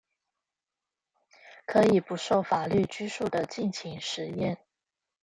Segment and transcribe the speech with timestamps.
[1.67, 4.57] 可以不受法律拘束地盡情實驗